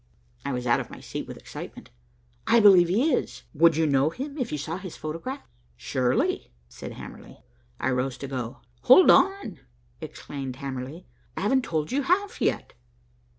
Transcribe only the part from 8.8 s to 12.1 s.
"Hold on," exclaimed Hamerly, "I haven't told you